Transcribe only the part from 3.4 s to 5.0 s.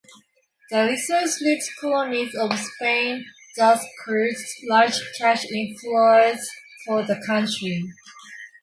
thus caused large